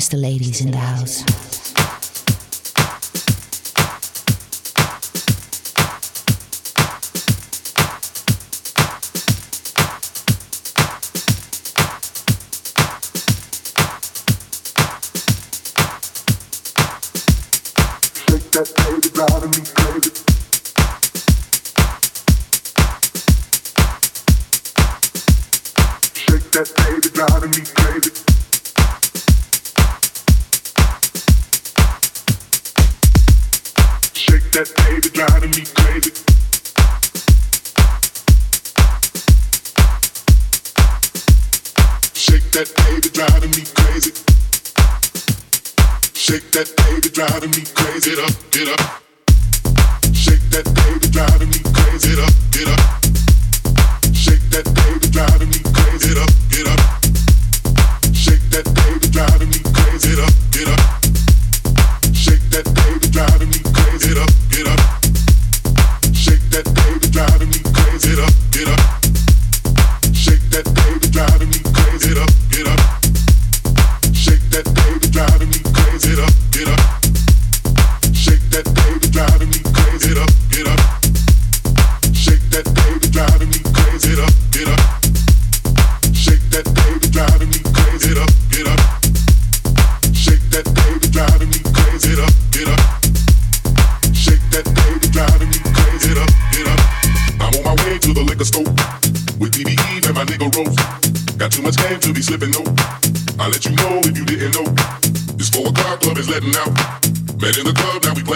[0.00, 0.18] Mr.
[0.18, 1.51] Ladies in the house.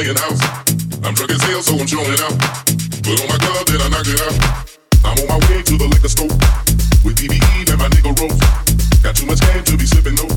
[0.08, 2.38] I'm drunk as hell, so I'm showing out.
[3.02, 4.78] Put on oh my glove, then I knock it out.
[5.02, 6.28] I'm on my way to the liquor store
[7.02, 9.02] with DBE and my nigga Rose.
[9.02, 10.35] Got too much game to be sipping no.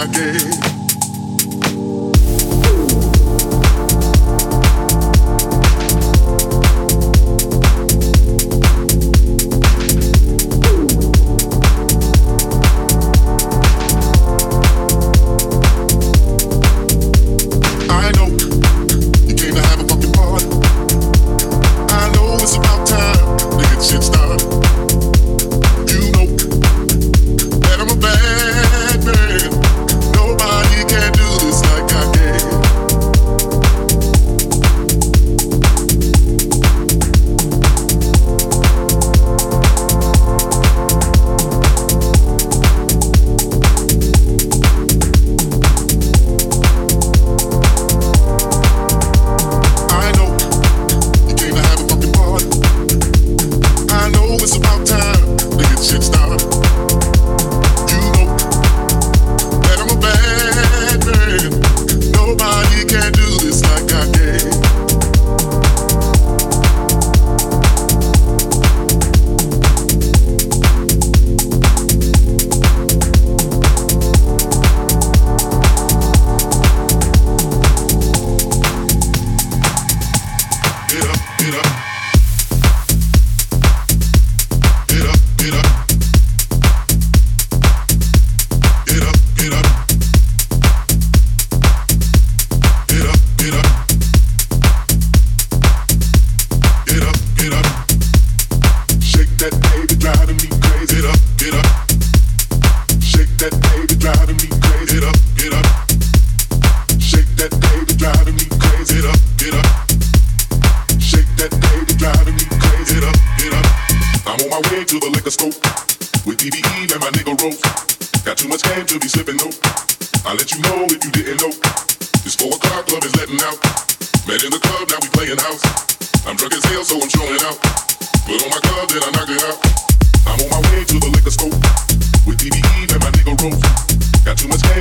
[0.00, 0.47] I.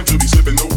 [0.07, 0.77] to be sipping, no.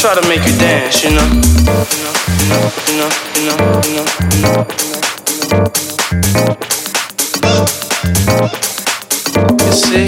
[0.00, 1.20] try to make you dance, you know.
[1.20, 2.14] You know,
[2.88, 4.64] you know, you know, you know, you know.
[9.66, 10.06] You see?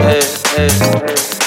[0.00, 0.22] Hey,
[0.54, 1.37] hey, hey.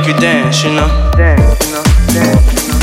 [0.00, 0.88] make you dance, you know.
[1.16, 1.82] Dance, you know,
[2.14, 2.78] dance, you know.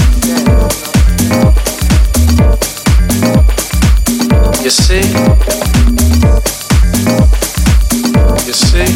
[4.63, 5.03] You see?
[8.45, 8.87] You see?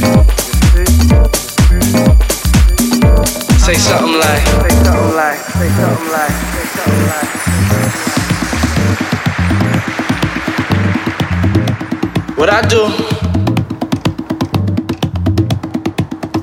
[3.58, 4.46] Say something like.
[4.46, 5.40] Say something like.
[5.40, 6.32] Say something like.
[6.54, 7.30] Say something like.
[12.38, 12.84] What I do,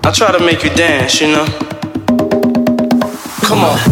[0.05, 1.68] I try to make you dance, you know.
[3.49, 3.88] Come on.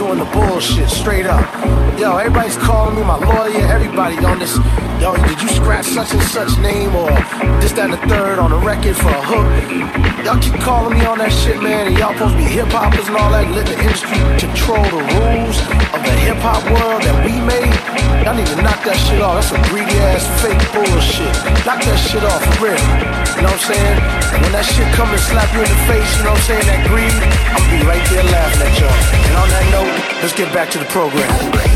[0.00, 1.44] Doing the bullshit, straight up.
[2.00, 4.56] Yo, everybody's calling me, my lawyer, everybody on this.
[4.96, 7.10] Yo, did you scratch such and such name or
[7.60, 9.44] this, that, and the third on the record for a hook?
[10.24, 13.08] Y'all keep calling me on that shit, man, and y'all supposed to be hip hoppers
[13.08, 15.60] and all that, letting the industry control the rules
[15.92, 17.79] of the hip hop world that we made.
[18.24, 19.40] Y'all need to knock that shit off.
[19.40, 21.32] That's some greedy ass fake bullshit.
[21.64, 22.76] Knock that shit off for real.
[22.76, 23.96] You know what I'm saying?
[24.44, 26.66] When that shit come and slap you in the face, you know what I'm saying?
[26.68, 27.16] That greed,
[27.56, 28.92] I'll be right there laughing at y'all.
[29.24, 31.69] And on that note, let's get back to the program.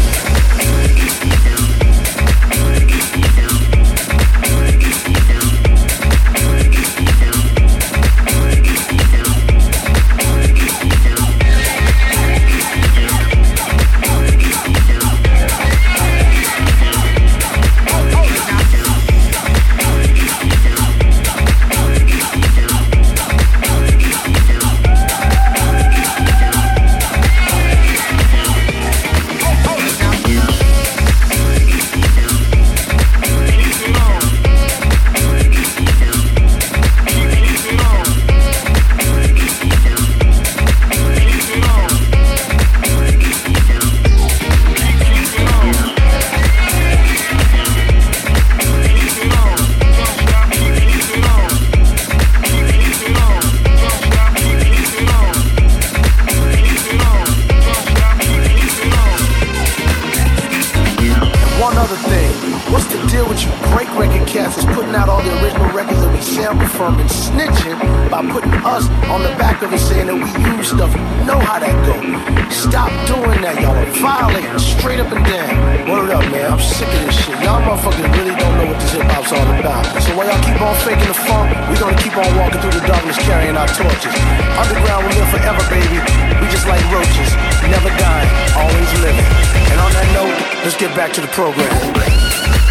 [80.24, 81.52] Girl, y'all keep on faking the funk?
[81.68, 84.14] We gonna keep on walking through the darkness, carrying our torches.
[84.56, 86.00] Underground, we live forever, baby.
[86.40, 87.34] We just like roaches,
[87.68, 88.24] never die,
[88.56, 89.26] always living.
[89.68, 92.63] And on that note, let's get back to the wrong.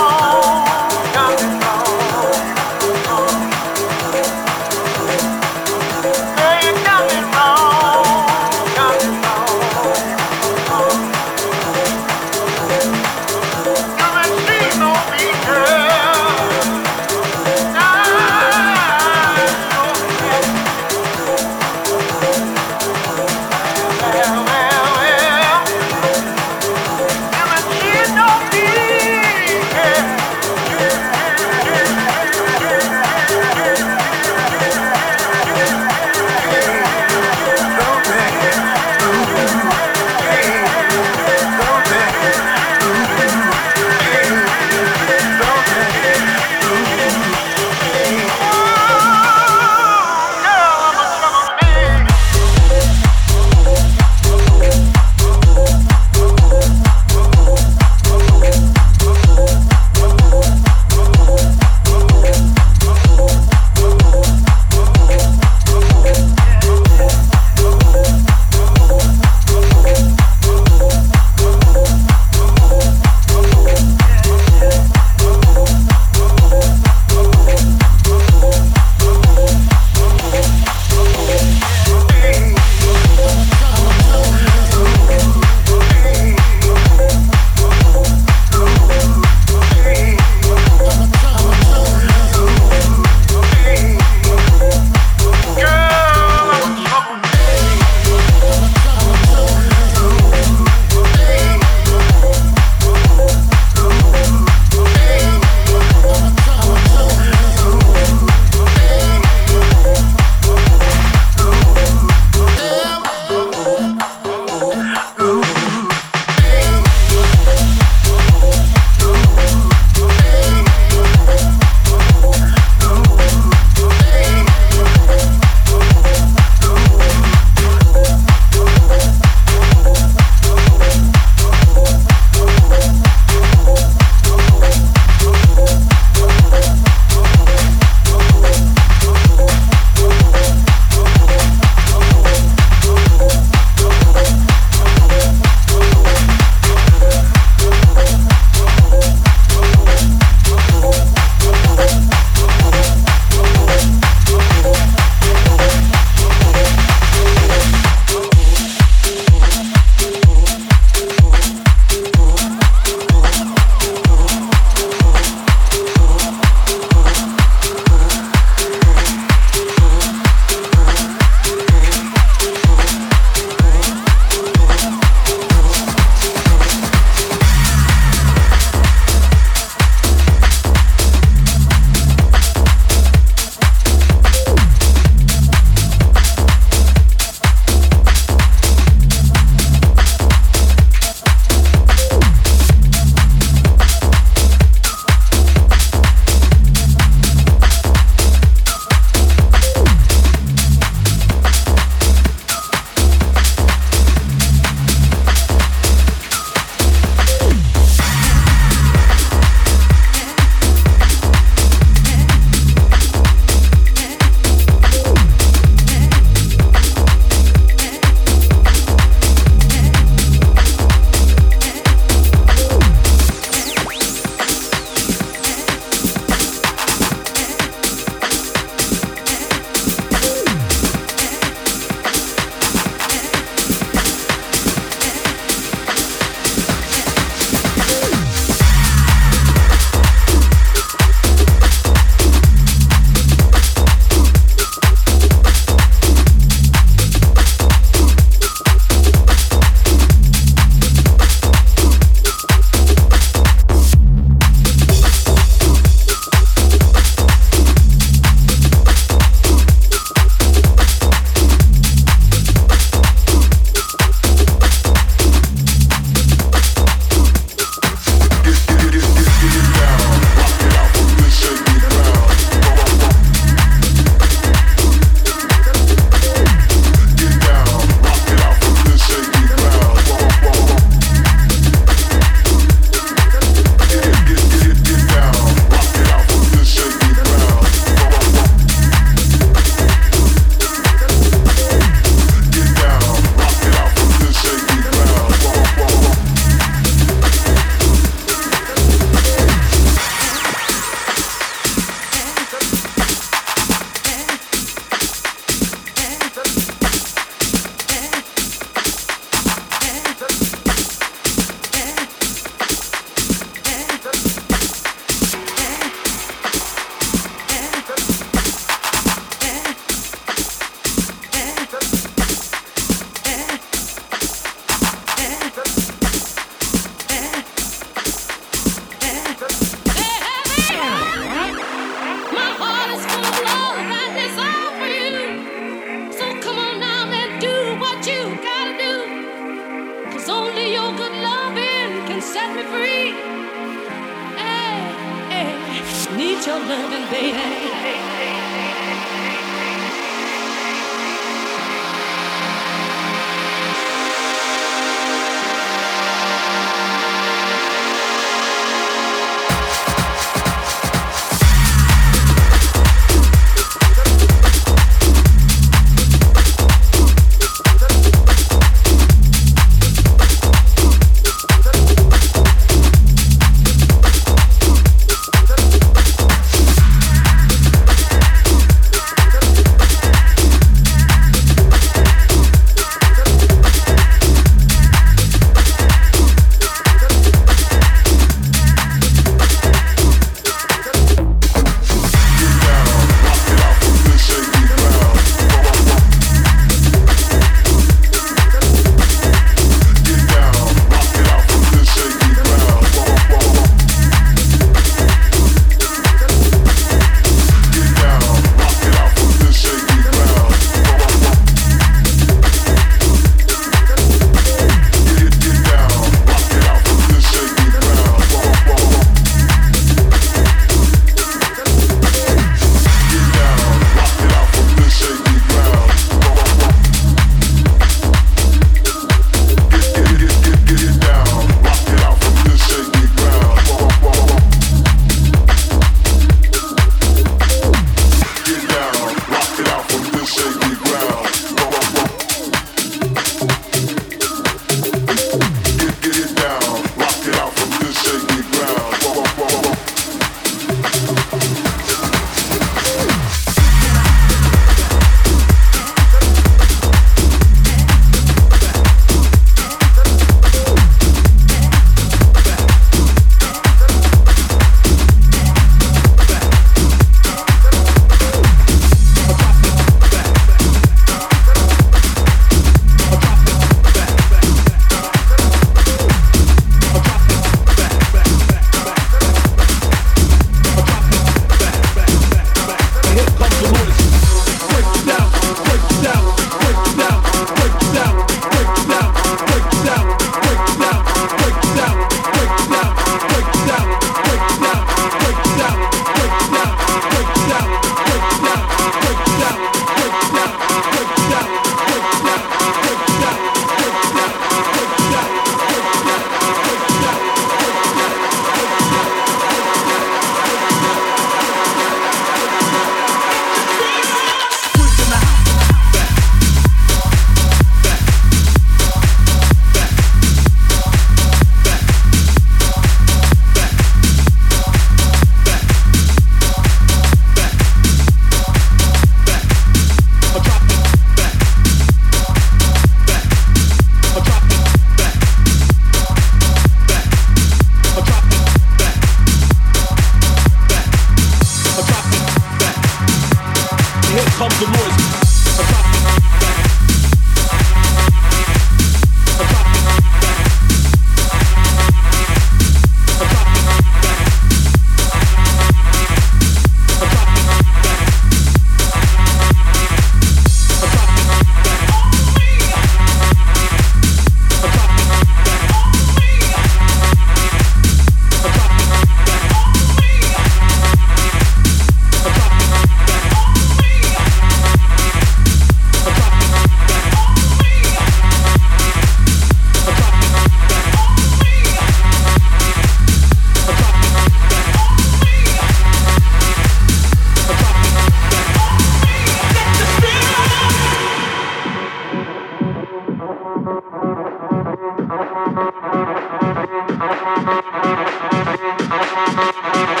[599.61, 600.00] Down,